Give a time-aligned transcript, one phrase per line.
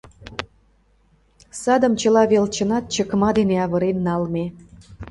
[1.61, 4.45] Садым чыла велчынат чыкма дене авырен налме.